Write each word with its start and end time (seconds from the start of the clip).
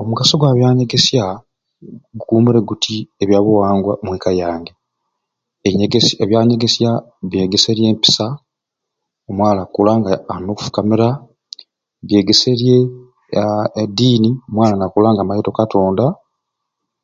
Omugaso 0.00 0.34
gwa 0.36 0.52
byanyegesya 0.56 1.24
bikuumure 2.16 2.60
biti 2.68 2.96
ebyabuwangwa 3.22 3.92
omweka 4.00 4.30
yange, 4.40 4.72
ebyanyegesya 6.24 6.90
byegeserye 7.30 7.86
empisa 7.92 8.26
omwaala 9.28 9.60
okkula 9.64 9.92
nga 9.98 10.12
alina 10.32 10.50
okufukamira, 10.52 11.08
byegeserye 12.06 12.76
aa 13.42 13.66
eddiini 13.82 14.30
omwana 14.48 14.74
nakula 14.78 15.08
nga 15.10 15.20
amaite 15.22 15.48
o 15.50 15.58
katonda. 15.60 16.04